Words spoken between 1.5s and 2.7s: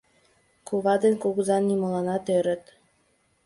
нимоланат ӧрыт: